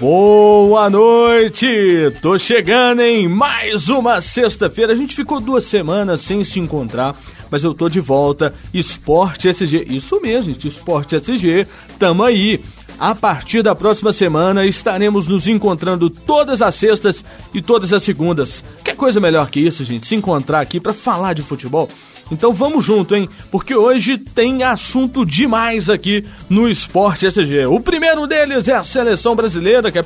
[0.00, 2.12] Boa noite!
[2.22, 4.92] Tô chegando em mais uma sexta-feira.
[4.92, 7.16] A gente ficou duas semanas sem se encontrar,
[7.50, 8.54] mas eu tô de volta.
[8.72, 11.66] Esporte SG, isso mesmo, gente, Esporte SG,
[11.98, 12.60] tamo aí.
[12.98, 18.64] A partir da próxima semana estaremos nos encontrando todas as sextas e todas as segundas.
[18.84, 20.06] Quer coisa melhor que isso, gente?
[20.06, 21.88] Se encontrar aqui para falar de futebol.
[22.30, 23.28] Então vamos junto, hein?
[23.50, 27.66] Porque hoje tem assunto demais aqui no Esporte SG.
[27.66, 29.98] O primeiro deles é a seleção brasileira que,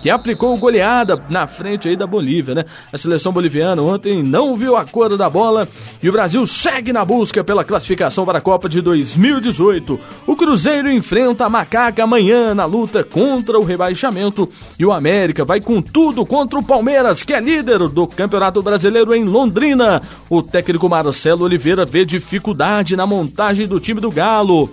[0.00, 2.64] que aplicou goleada na frente aí da Bolívia, né?
[2.92, 5.68] A seleção boliviana ontem não viu a cor da bola
[6.02, 9.98] e o Brasil segue na busca pela classificação para a Copa de 2018.
[10.26, 14.48] O Cruzeiro enfrenta a Macaca amanhã na luta contra o rebaixamento
[14.78, 19.14] e o América vai com tudo contra o Palmeiras, que é líder do Campeonato Brasileiro
[19.14, 20.02] em Londrina.
[20.28, 24.70] O técnico Marcelo Oliveira vê dificuldade na montagem do time do Galo.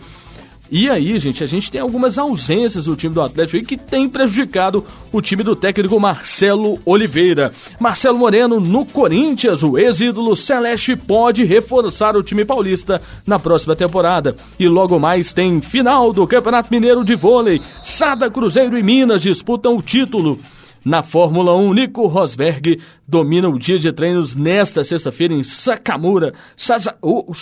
[0.71, 4.83] E aí, gente, a gente tem algumas ausências do time do Atlético que tem prejudicado
[5.11, 7.53] o time do técnico Marcelo Oliveira.
[7.79, 14.35] Marcelo Moreno no Corinthians, o ex-ídolo Celeste pode reforçar o time paulista na próxima temporada.
[14.59, 17.61] E logo mais tem final do Campeonato Mineiro de Vôlei.
[17.83, 20.39] Sada, Cruzeiro e Minas disputam o título.
[20.83, 26.95] Na Fórmula 1, Nico Rosberg domina o dia de treinos nesta sexta-feira em Sakamura, Sasa,
[27.01, 27.33] oh,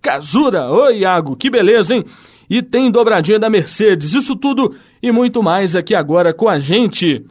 [0.00, 0.70] Sukazura.
[0.70, 2.04] Oi, Iago, que beleza, hein?
[2.48, 4.14] E tem dobradinha da Mercedes.
[4.14, 7.24] Isso tudo e muito mais aqui agora com a gente.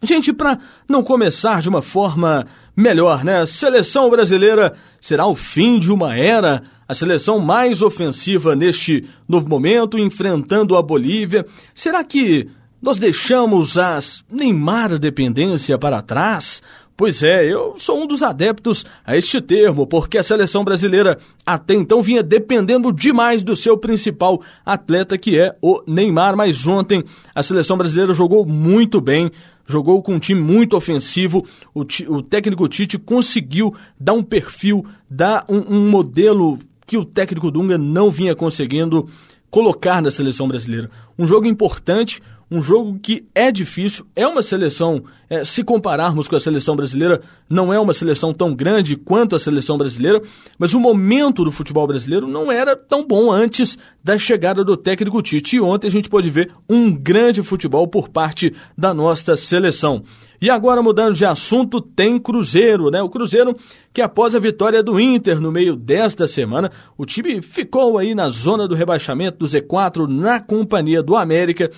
[0.00, 2.46] Gente, para não começar de uma forma
[2.76, 3.44] melhor, né?
[3.44, 6.62] Seleção brasileira será o fim de uma era.
[6.86, 11.44] A seleção mais ofensiva neste novo momento, enfrentando a Bolívia.
[11.74, 12.48] Será que
[12.80, 16.62] nós deixamos as Neymar dependência para trás?
[17.00, 21.72] Pois é, eu sou um dos adeptos a este termo, porque a seleção brasileira até
[21.72, 26.36] então vinha dependendo demais do seu principal atleta, que é o Neymar.
[26.36, 27.02] Mas ontem
[27.34, 29.30] a seleção brasileira jogou muito bem,
[29.66, 31.42] jogou com um time muito ofensivo.
[31.74, 37.50] O, o técnico Tite conseguiu dar um perfil, dar um, um modelo que o técnico
[37.50, 39.08] Dunga não vinha conseguindo
[39.50, 40.90] colocar na seleção brasileira.
[41.18, 46.34] Um jogo importante, um jogo que é difícil, é uma seleção, é, se compararmos com
[46.34, 50.20] a seleção brasileira, não é uma seleção tão grande quanto a seleção brasileira,
[50.58, 55.22] mas o momento do futebol brasileiro não era tão bom antes da chegada do técnico
[55.22, 55.56] Tite.
[55.56, 60.02] E ontem a gente pôde ver um grande futebol por parte da nossa seleção.
[60.42, 63.02] E agora, mudando de assunto, tem Cruzeiro, né?
[63.02, 63.54] O Cruzeiro
[63.92, 68.28] que após a vitória do Inter no meio desta semana, o time ficou aí na
[68.28, 71.70] zona do rebaixamento do Z4 na companhia do América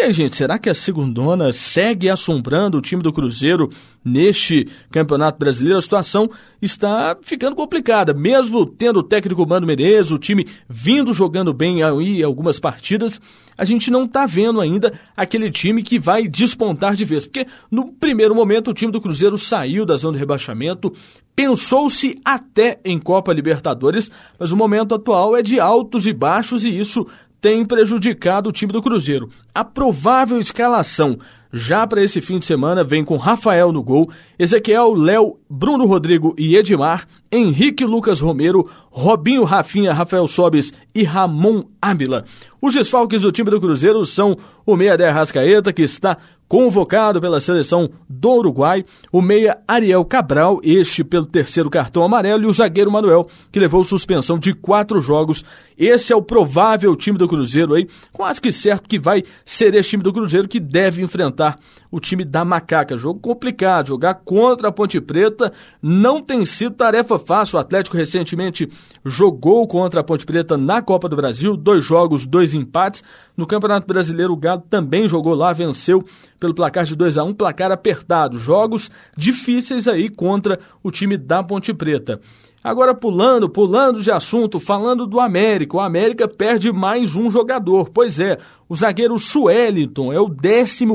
[0.00, 3.68] e aí, gente, será que a segundona segue assombrando o time do Cruzeiro
[4.02, 5.78] neste Campeonato Brasileiro?
[5.78, 6.30] A situação
[6.62, 8.14] está ficando complicada.
[8.14, 13.20] Mesmo tendo o técnico Mano Menezes, o time vindo jogando bem aí algumas partidas,
[13.58, 17.26] a gente não está vendo ainda aquele time que vai despontar de vez.
[17.26, 20.94] Porque no primeiro momento o time do Cruzeiro saiu da zona de rebaixamento,
[21.36, 26.70] pensou-se até em Copa Libertadores, mas o momento atual é de altos e baixos e
[26.70, 27.06] isso
[27.40, 29.28] tem prejudicado o time do Cruzeiro.
[29.54, 31.18] A provável escalação
[31.52, 34.08] já para esse fim de semana vem com Rafael no gol,
[34.38, 41.64] Ezequiel, Léo, Bruno Rodrigo e Edmar, Henrique Lucas Romero, Robinho Rafinha, Rafael Sobes e Ramon
[41.82, 42.24] Ábila.
[42.62, 46.16] Os desfalques do time do Cruzeiro são o meia de Arrascaeta, que está
[46.50, 52.46] convocado pela seleção do Uruguai, o meia Ariel Cabral, este pelo terceiro cartão amarelo, e
[52.46, 55.44] o zagueiro Manuel, que levou suspensão de quatro jogos.
[55.80, 59.88] Esse é o provável time do Cruzeiro aí, quase que certo que vai ser esse
[59.88, 61.58] time do Cruzeiro que deve enfrentar
[61.90, 62.98] o time da Macaca.
[62.98, 65.50] Jogo complicado, jogar contra a Ponte Preta
[65.82, 67.56] não tem sido tarefa fácil.
[67.56, 68.68] O Atlético recentemente
[69.06, 73.02] jogou contra a Ponte Preta na Copa do Brasil, dois jogos, dois empates.
[73.34, 76.04] No Campeonato Brasileiro, o Galo também jogou lá, venceu
[76.38, 78.38] pelo placar de 2 a 1 placar apertado.
[78.38, 82.20] Jogos difíceis aí contra o time da Ponte Preta.
[82.62, 85.78] Agora pulando, pulando de assunto, falando do América.
[85.78, 87.88] O América perde mais um jogador.
[87.88, 88.38] Pois é,
[88.68, 90.86] o zagueiro Sueliton é o 14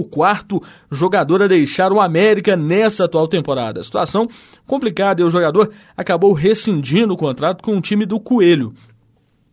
[0.92, 3.84] jogador a deixar o América nessa atual temporada.
[3.84, 4.28] situação
[4.68, 8.72] complicada e o jogador acabou rescindindo o contrato com o time do Coelho.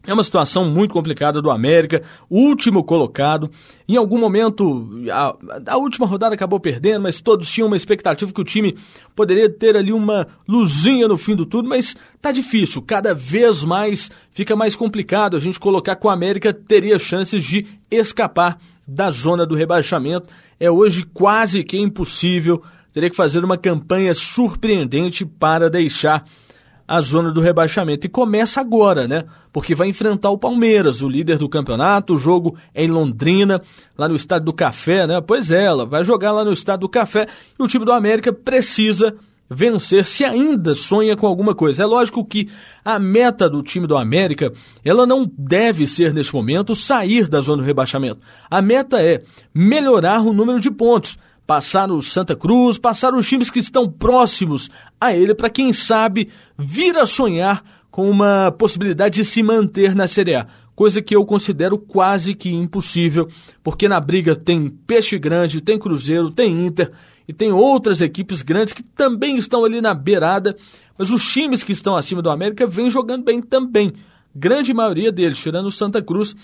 [0.05, 3.49] É uma situação muito complicada do América, último colocado.
[3.89, 5.37] Em algum momento, a,
[5.69, 8.77] a, última rodada acabou perdendo, mas todos tinham uma expectativa que o time
[9.15, 12.83] poderia ter ali uma luzinha no fim do tudo, mas tá difícil.
[12.83, 17.65] Cada vez mais fica mais complicado a gente colocar que o América teria chances de
[17.89, 20.29] escapar da zona do rebaixamento.
[20.59, 22.61] É hoje quase que impossível.
[22.93, 26.27] Teria que fazer uma campanha surpreendente para deixar
[26.87, 28.07] a zona do rebaixamento.
[28.07, 29.25] E começa agora, né?
[29.53, 32.15] Porque vai enfrentar o Palmeiras, o líder do campeonato.
[32.15, 33.63] O jogo é em Londrina,
[33.97, 35.21] lá no Estádio do Café, né?
[35.21, 37.27] Pois é, ela vai jogar lá no Estádio do Café
[37.59, 39.15] e o time do América precisa
[39.53, 41.83] vencer se ainda sonha com alguma coisa.
[41.83, 42.49] É lógico que
[42.85, 44.53] a meta do time do América,
[44.85, 48.21] ela não deve ser neste momento sair da zona do rebaixamento.
[48.51, 49.23] A meta é
[49.55, 51.19] melhorar o número de pontos,
[51.53, 56.31] passar o Santa Cruz, passar os times que estão próximos a ele para quem sabe
[56.57, 60.47] vir a sonhar com uma possibilidade de se manter na Série A.
[60.75, 63.29] Coisa que eu considero quase que impossível,
[63.63, 66.91] porque na briga tem Peixe Grande, tem Cruzeiro, tem Inter
[67.29, 70.57] e tem outras equipes grandes que também estão ali na beirada,
[70.97, 73.93] mas os times que estão acima do América vêm jogando bem também.
[74.35, 76.35] Grande maioria deles, tirando o Santa Cruz,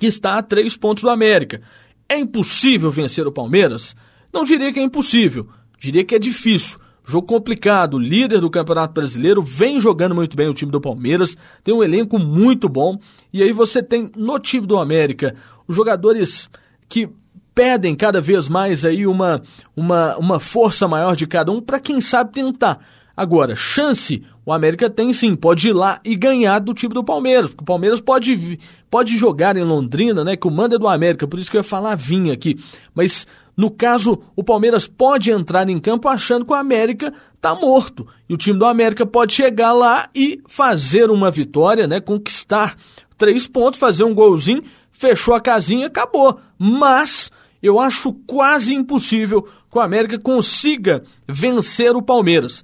[0.00, 1.62] que está a três pontos do América.
[2.08, 3.94] É impossível vencer o Palmeiras?
[4.36, 5.48] Não diria que é impossível,
[5.78, 6.78] diria que é difícil.
[7.06, 11.74] Jogo complicado, líder do Campeonato Brasileiro, vem jogando muito bem o time do Palmeiras, tem
[11.74, 12.98] um elenco muito bom,
[13.32, 15.34] e aí você tem no time do América
[15.66, 16.50] os jogadores
[16.86, 17.08] que
[17.54, 19.40] pedem cada vez mais aí uma,
[19.74, 22.78] uma, uma força maior de cada um para quem sabe tentar.
[23.16, 27.52] Agora, chance o América tem sim, pode ir lá e ganhar do time do Palmeiras,
[27.52, 28.58] o Palmeiras pode,
[28.90, 31.60] pode jogar em Londrina, né, que o manda é do América, por isso que eu
[31.60, 32.58] ia falar vinha aqui.
[32.94, 33.26] Mas
[33.56, 38.06] no caso, o Palmeiras pode entrar em campo achando que o América tá morto.
[38.28, 42.76] E o time do América pode chegar lá e fazer uma vitória, né, conquistar
[43.16, 46.38] três pontos, fazer um golzinho, fechou a casinha, acabou.
[46.58, 47.30] Mas
[47.62, 52.62] eu acho quase impossível que o América consiga vencer o Palmeiras.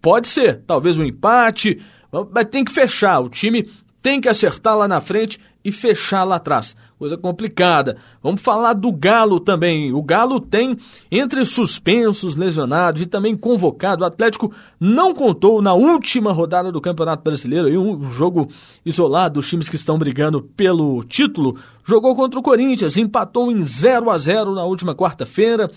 [0.00, 1.80] Pode ser, talvez um empate,
[2.30, 3.18] mas tem que fechar.
[3.18, 3.68] O time
[4.00, 7.96] tem que acertar lá na frente e fechar lá atrás coisa complicada.
[8.20, 9.92] Vamos falar do Galo também.
[9.92, 10.76] O Galo tem,
[11.10, 17.22] entre suspensos, lesionados e também convocado, o Atlético não contou na última rodada do Campeonato
[17.22, 18.48] Brasileiro, aí um jogo
[18.84, 21.56] isolado dos times que estão brigando pelo título.
[21.84, 25.70] Jogou contra o Corinthians, empatou em 0 a 0 na última quarta-feira.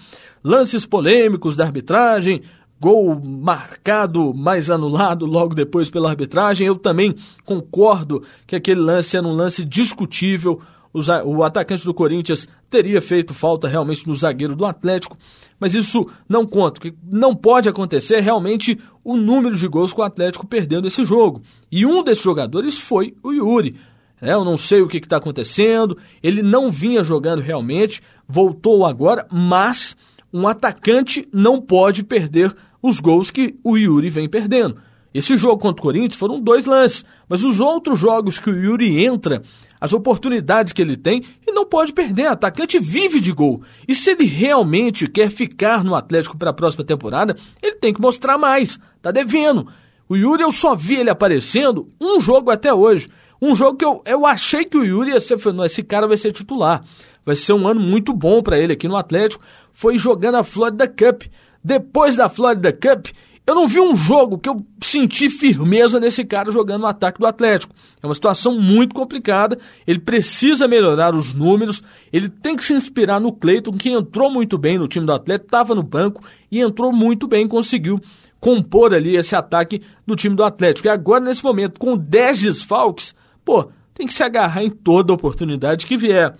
[0.43, 2.41] Lances polêmicos da arbitragem,
[2.79, 6.65] gol marcado, mas anulado logo depois pela arbitragem.
[6.65, 7.13] Eu também
[7.45, 10.59] concordo que aquele lance era um lance discutível
[10.93, 15.17] o atacante do Corinthians teria feito falta realmente no zagueiro do Atlético,
[15.59, 16.79] mas isso não conta.
[16.79, 20.87] O que não pode acontecer é realmente o número de gols com o Atlético perdendo
[20.87, 21.41] esse jogo.
[21.71, 23.77] E um desses jogadores foi o Yuri.
[24.21, 29.25] É, eu não sei o que está acontecendo, ele não vinha jogando realmente, voltou agora,
[29.31, 29.95] mas
[30.31, 34.77] um atacante não pode perder os gols que o Yuri vem perdendo.
[35.13, 39.03] Esse jogo contra o Corinthians foram dois lances, mas os outros jogos que o Yuri
[39.03, 39.41] entra,
[39.81, 42.27] as oportunidades que ele tem, ele não pode perder.
[42.27, 43.63] Atacante vive de gol.
[43.87, 47.99] E se ele realmente quer ficar no Atlético para a próxima temporada, ele tem que
[47.99, 48.79] mostrar mais.
[49.01, 49.67] Tá devendo.
[50.07, 53.09] O Yuri, eu só vi ele aparecendo um jogo até hoje.
[53.41, 55.39] Um jogo que eu, eu achei que o Yuri ia ser.
[55.51, 56.83] Não, esse cara vai ser titular.
[57.25, 59.43] Vai ser um ano muito bom para ele aqui no Atlético.
[59.73, 61.23] Foi jogando a Florida Cup.
[61.63, 63.07] Depois da Florida Cup,
[63.45, 67.25] eu não vi um jogo que eu senti firmeza nesse cara jogando no ataque do
[67.25, 67.73] Atlético.
[68.01, 69.57] É uma situação muito complicada.
[69.85, 71.81] Ele precisa melhorar os números.
[72.13, 75.47] Ele tem que se inspirar no Cleiton, que entrou muito bem no time do Atlético,
[75.47, 77.99] estava no banco e entrou muito bem, conseguiu
[78.39, 80.87] compor ali esse ataque do time do Atlético.
[80.87, 85.85] E agora, nesse momento, com 10 desfalques, pô, tem que se agarrar em toda oportunidade
[85.85, 86.35] que vier.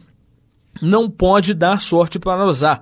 [0.82, 2.82] Não pode dar sorte para usar.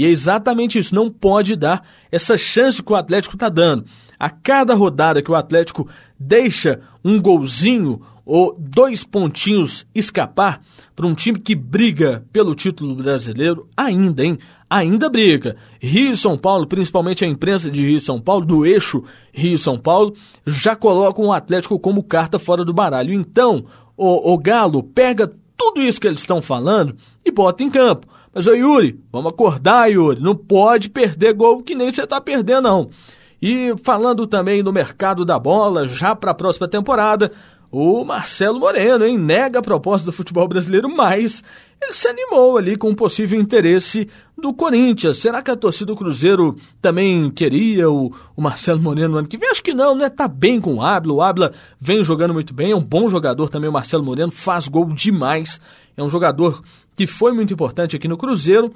[0.00, 3.84] E é exatamente isso, não pode dar essa chance que o Atlético está dando.
[4.18, 5.86] A cada rodada que o Atlético
[6.18, 10.62] deixa um golzinho ou dois pontinhos escapar
[10.96, 14.38] para um time que briga pelo título brasileiro, ainda, hein?
[14.70, 15.56] Ainda briga.
[15.78, 19.04] Rio e São Paulo, principalmente a imprensa de Rio e São Paulo, do eixo
[19.34, 20.14] Rio e São Paulo,
[20.46, 23.12] já colocam o Atlético como carta fora do baralho.
[23.12, 23.66] Então,
[23.98, 28.06] o, o Galo pega tudo isso que eles estão falando e bota em campo.
[28.32, 30.20] Mas, ô Yuri, vamos acordar, Yuri.
[30.20, 32.90] Não pode perder gol que nem você tá perdendo, não.
[33.42, 37.32] E falando também no mercado da bola, já para a próxima temporada,
[37.70, 39.16] o Marcelo Moreno, hein?
[39.16, 41.42] Nega a proposta do futebol brasileiro, mas
[41.80, 45.18] ele se animou ali com um possível interesse do Corinthians.
[45.18, 49.38] Será que a torcida do Cruzeiro também queria o, o Marcelo Moreno no ano que
[49.38, 49.48] vem?
[49.48, 50.10] Acho que não, né?
[50.10, 51.12] Tá bem com o Abla.
[51.12, 53.70] O Abla vem jogando muito bem, é um bom jogador também.
[53.70, 55.60] O Marcelo Moreno faz gol demais.
[55.96, 56.62] É um jogador
[56.96, 58.74] que foi muito importante aqui no Cruzeiro.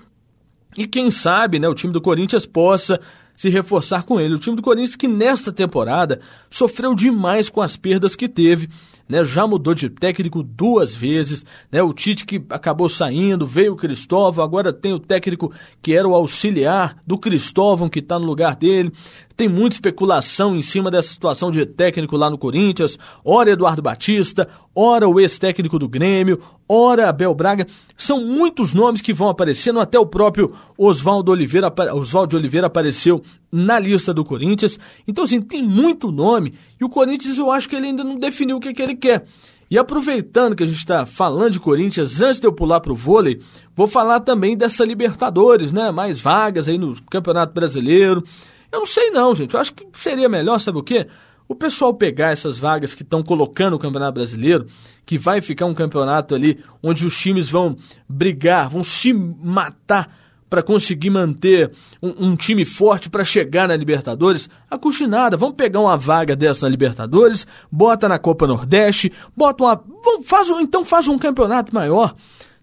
[0.77, 3.01] E quem sabe, né, o time do Corinthians possa
[3.37, 4.35] se reforçar com ele.
[4.35, 8.69] O time do Corinthians que nesta temporada sofreu demais com as perdas que teve
[9.09, 9.25] né?
[9.25, 11.83] Já mudou de técnico duas vezes, né?
[11.83, 16.15] O Tite que acabou saindo, veio o Cristóvão, agora tem o técnico que era o
[16.15, 18.93] auxiliar do Cristóvão que está no lugar dele.
[19.37, 22.97] Tem muita especulação em cima dessa situação de técnico lá no Corinthians.
[23.25, 27.67] Ora Eduardo Batista, ora o ex-técnico do Grêmio, ora Abel Braga.
[27.97, 33.23] São muitos nomes que vão aparecendo, até o próprio Oswaldo Oliveira, Oswaldo Oliveira apareceu
[33.57, 34.81] na lista do Corinthians.
[35.07, 36.55] Então, assim, tem muito nome.
[36.81, 39.25] E o Corinthians, eu acho que ele ainda não definiu o que, que ele quer.
[39.71, 42.97] E aproveitando que a gente está falando de Corinthians, antes de eu pular para o
[42.97, 43.41] vôlei,
[43.75, 45.93] vou falar também dessa Libertadores, né?
[45.93, 48.25] Mais vagas aí no Campeonato Brasileiro.
[48.73, 49.55] Eu não sei não, gente.
[49.55, 51.07] Eu acho que seria melhor, sabe o quê?
[51.47, 54.67] O pessoal pegar essas vagas que estão colocando o Campeonato Brasileiro,
[55.07, 57.77] que vai ficar um campeonato ali onde os times vão
[58.09, 60.24] brigar, vão se matar
[60.55, 65.37] para conseguir manter um, um time forte para chegar na Libertadores, a custe nada.
[65.37, 69.85] Vamos pegar uma vaga dessa na Libertadores, bota na Copa Nordeste, bota uma.
[70.23, 72.15] Faz, então faz um campeonato maior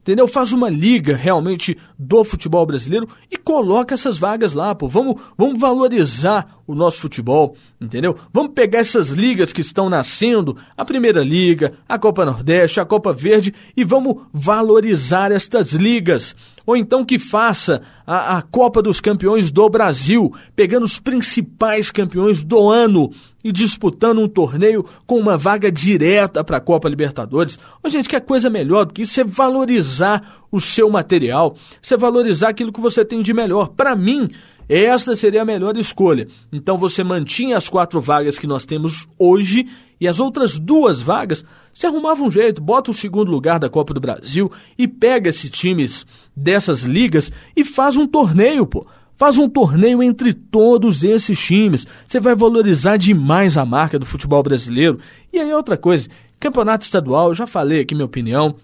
[0.02, 0.28] entendeu?
[0.28, 4.88] Faz uma liga realmente do futebol brasileiro e coloca essas vagas lá, pô.
[4.88, 8.16] Vamos, vamos valorizar o nosso futebol, entendeu?
[8.34, 13.14] Vamos pegar essas ligas que estão nascendo, a Primeira Liga, a Copa Nordeste, a Copa
[13.14, 16.36] Verde e vamos valorizar estas ligas.
[16.66, 22.44] Ou então que faça a, a Copa dos Campeões do Brasil, pegando os principais campeões
[22.44, 23.12] do ano
[23.44, 27.60] e disputando um torneio com uma vaga direta para a Copa Libertadores.
[27.84, 32.50] Ô, gente, que coisa melhor do que isso é valorizar o seu material, você valorizar
[32.50, 33.70] aquilo que você tem de melhor.
[33.70, 34.30] Para mim,
[34.74, 36.28] esta seria a melhor escolha.
[36.52, 39.68] Então você mantinha as quatro vagas que nós temos hoje
[40.00, 43.94] e as outras duas vagas, você arrumava um jeito, bota o segundo lugar da Copa
[43.94, 48.88] do Brasil e pega esses times dessas ligas e faz um torneio, pô.
[49.18, 51.86] Faz um torneio entre todos esses times.
[52.08, 55.00] Você vai valorizar demais a marca do futebol brasileiro.
[55.32, 56.10] E aí outra coisa,
[56.40, 58.56] campeonato estadual, já falei aqui minha opinião,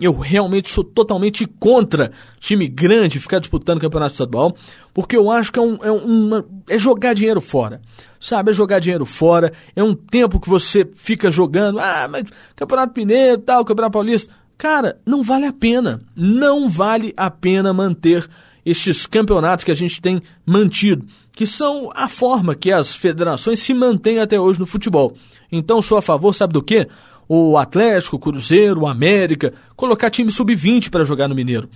[0.00, 4.54] eu realmente sou totalmente contra time grande ficar disputando campeonato estadual,
[4.92, 7.80] porque eu acho que é, um, é, uma, é jogar dinheiro fora.
[8.18, 12.24] Sabe, é jogar dinheiro fora, é um tempo que você fica jogando, ah, mas
[12.56, 14.32] Campeonato Mineiro, tal, Campeonato Paulista.
[14.58, 16.00] Cara, não vale a pena.
[16.16, 18.26] Não vale a pena manter
[18.64, 23.72] estes campeonatos que a gente tem mantido, que são a forma que as federações se
[23.72, 25.14] mantêm até hoje no futebol.
[25.52, 26.88] Então, sou a favor, sabe do quê?
[27.28, 31.68] O Atlético, o Cruzeiro, o América, colocar time sub-20 para jogar no Mineiro.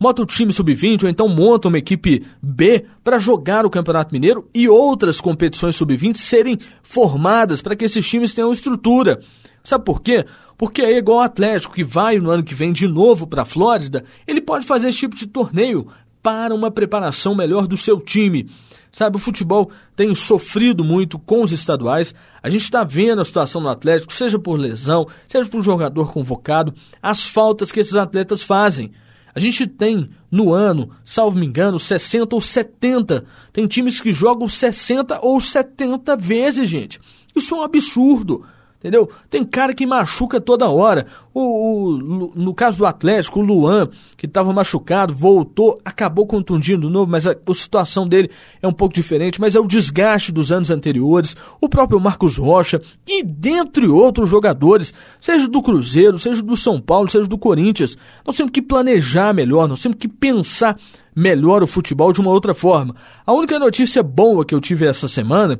[0.00, 4.48] Monta o time sub-20 ou então monta uma equipe B para jogar o Campeonato Mineiro
[4.54, 9.20] e outras competições sub-20 serem formadas para que esses times tenham estrutura.
[9.64, 10.24] Sabe por quê?
[10.56, 13.44] Porque é igual o Atlético que vai no ano que vem de novo para a
[13.44, 15.88] Flórida, ele pode fazer esse tipo de torneio
[16.22, 18.48] para uma preparação melhor do seu time.
[18.92, 22.14] Sabe, o futebol tem sofrido muito com os estaduais.
[22.42, 26.74] A gente está vendo a situação no Atlético, seja por lesão, seja por jogador convocado,
[27.02, 28.92] as faltas que esses atletas fazem.
[29.34, 33.24] A gente tem no ano, salvo me engano, 60 ou 70.
[33.52, 36.98] Tem times que jogam 60 ou 70 vezes, gente.
[37.36, 38.44] Isso é um absurdo.
[38.78, 39.10] Entendeu?
[39.28, 41.06] Tem cara que machuca toda hora.
[41.34, 46.92] O, o no caso do Atlético, o Luan, que estava machucado, voltou, acabou contundindo de
[46.92, 48.30] novo, mas a, a, situação dele
[48.62, 51.34] é um pouco diferente, mas é o desgaste dos anos anteriores.
[51.60, 57.10] O próprio Marcos Rocha e dentre outros jogadores, seja do Cruzeiro, seja do São Paulo,
[57.10, 57.98] seja do Corinthians.
[58.24, 60.76] Nós temos que planejar melhor, nós temos que pensar
[61.16, 62.94] melhor o futebol de uma outra forma.
[63.26, 65.58] A única notícia boa que eu tive essa semana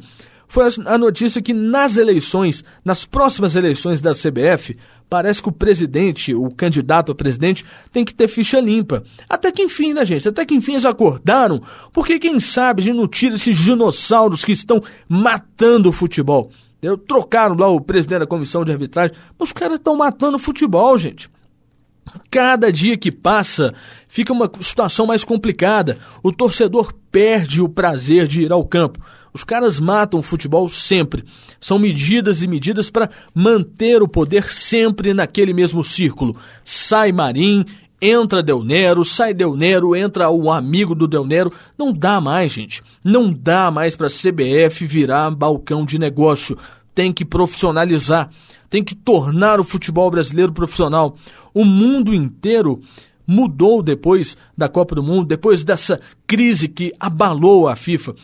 [0.49, 4.75] foi a notícia que nas eleições, nas próximas eleições da CBF,
[5.09, 9.03] parece que o presidente, o candidato a presidente, tem que ter ficha limpa.
[9.29, 10.29] Até que enfim, né, gente?
[10.29, 11.63] Até que enfim eles acordaram,
[11.93, 16.51] porque quem sabe a gente não tira esses dinossauros que estão matando o futebol.
[17.07, 21.29] Trocaram lá o presidente da comissão de arbitragem, os caras estão matando o futebol, gente.
[22.31, 23.75] Cada dia que passa,
[24.09, 25.99] fica uma situação mais complicada.
[26.23, 28.99] O torcedor perde o prazer de ir ao campo.
[29.33, 31.25] Os caras matam o futebol sempre.
[31.61, 36.37] São medidas e medidas para manter o poder sempre naquele mesmo círculo.
[36.65, 37.65] Sai Marim,
[38.01, 41.53] entra Del Nero, sai Del Nero, entra o amigo do Del Nero.
[41.77, 42.83] Não dá mais, gente.
[43.05, 46.57] Não dá mais para a CBF virar balcão de negócio.
[46.95, 48.31] Tem que profissionalizar.
[48.71, 51.17] Tem que tornar o futebol brasileiro profissional.
[51.55, 52.81] O mundo inteiro
[53.27, 58.15] mudou depois da Copa do Mundo, depois dessa crise que abalou a FIFA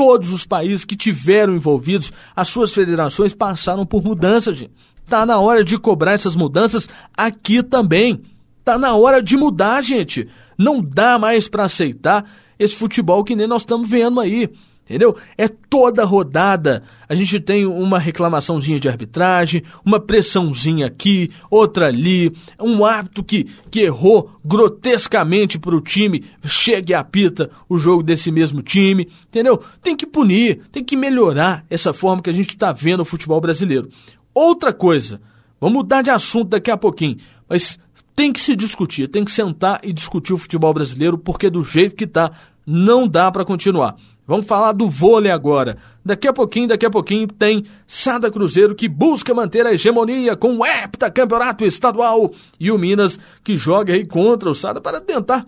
[0.00, 4.72] todos os países que tiveram envolvidos, as suas federações passaram por mudanças, gente.
[5.06, 8.22] Tá na hora de cobrar essas mudanças aqui também.
[8.64, 10.26] Tá na hora de mudar, gente.
[10.56, 12.24] Não dá mais para aceitar
[12.58, 14.48] esse futebol que nem nós estamos vendo aí.
[14.90, 15.16] Entendeu?
[15.38, 16.82] É toda rodada.
[17.08, 23.46] A gente tem uma reclamaçãozinha de arbitragem, uma pressãozinha aqui, outra ali, um árbitro que,
[23.70, 29.62] que errou grotescamente para o time, chega e apita o jogo desse mesmo time, entendeu?
[29.80, 33.40] Tem que punir, tem que melhorar essa forma que a gente está vendo o futebol
[33.40, 33.88] brasileiro.
[34.34, 35.20] Outra coisa,
[35.60, 37.16] vamos mudar de assunto daqui a pouquinho,
[37.48, 37.78] mas
[38.16, 41.94] tem que se discutir, tem que sentar e discutir o futebol brasileiro, porque do jeito
[41.94, 42.32] que está,
[42.66, 43.96] não dá para continuar.
[44.30, 45.76] Vamos falar do vôlei agora.
[46.04, 50.56] Daqui a pouquinho, daqui a pouquinho, tem Sada Cruzeiro que busca manter a hegemonia com
[50.56, 55.44] o heptacampeonato estadual e o Minas que joga aí contra o Sada para tentar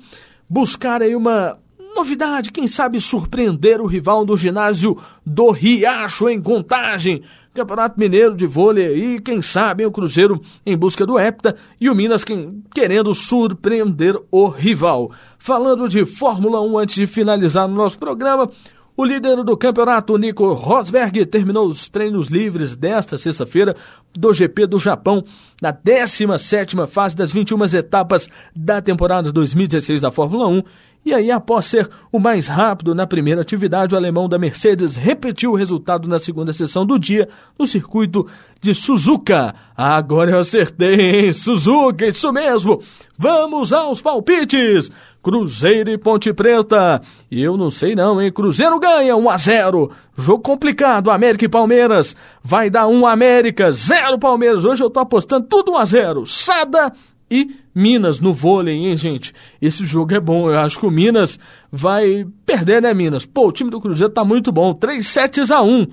[0.51, 1.57] buscar aí uma
[1.95, 7.23] novidade, quem sabe surpreender o rival do ginásio do Riacho em Contagem.
[7.55, 11.95] Campeonato Mineiro de Vôlei e quem sabe o Cruzeiro em busca do hepta e o
[11.95, 15.13] Minas quem, querendo surpreender o rival.
[15.45, 18.49] Falando de Fórmula 1 antes de finalizar o nosso programa,
[18.97, 23.75] o líder do campeonato, Nico Rosberg, terminou os treinos livres desta sexta-feira
[24.15, 25.25] do GP do Japão,
[25.61, 30.63] na 17ª fase das 21 etapas da temporada 2016 da Fórmula 1.
[31.05, 35.51] E aí, após ser o mais rápido na primeira atividade, o alemão da Mercedes repetiu
[35.51, 37.29] o resultado na segunda sessão do dia
[37.59, 38.29] no circuito
[38.61, 39.53] de Suzuka.
[39.77, 41.33] Agora eu acertei, hein?
[41.33, 42.81] Suzuka, isso mesmo!
[43.19, 44.91] Vamos aos palpites!
[45.23, 47.01] Cruzeiro e Ponte Preta.
[47.31, 48.33] E eu não sei não, hein?
[48.33, 49.91] Cruzeiro ganha 1 a 0.
[50.17, 52.17] Jogo complicado, América e Palmeiras.
[52.43, 54.65] Vai dar 1 América, 0 Palmeiras.
[54.65, 56.27] Hoje eu tô apostando tudo 1 a 0.
[56.27, 56.93] Sada
[57.33, 59.33] e Minas no vôlei, hein, gente?
[59.61, 60.51] Esse jogo é bom.
[60.51, 61.39] Eu acho que o Minas
[61.71, 63.25] vai perder, né, Minas?
[63.25, 64.75] Pô, o time do Cruzeiro tá muito bom.
[64.75, 65.87] 3 sets a 1.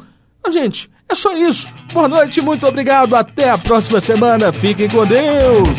[0.44, 1.74] Mas, gente, é só isso.
[1.94, 3.16] Boa noite, muito obrigado.
[3.16, 4.52] Até a próxima semana.
[4.52, 5.70] Fiquem com Deus.